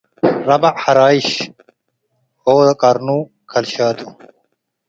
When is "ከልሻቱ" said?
3.51-3.99